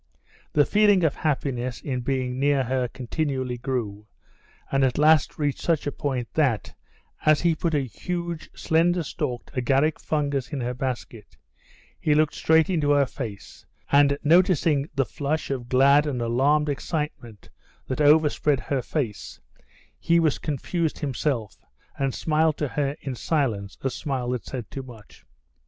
[0.53, 4.07] The feeling of happiness in being near her continually grew,
[4.71, 6.73] and at last reached such a point that,
[7.23, 11.37] as he put a huge, slender stalked agaric fungus in her basket,
[11.99, 17.51] he looked straight into her face, and noticing the flush of glad and alarmed excitement
[17.85, 19.39] that overspread her face,
[19.99, 21.63] he was confused himself,
[21.99, 25.25] and smiled to her in silence a smile that said too much.